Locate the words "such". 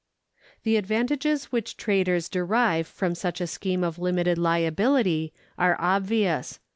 3.13-3.39